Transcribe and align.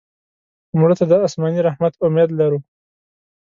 مړه 0.79 0.95
ته 0.99 1.05
د 1.11 1.13
آسماني 1.27 1.61
رحمت 1.67 1.93
امید 2.05 2.29
لرو 2.39 2.59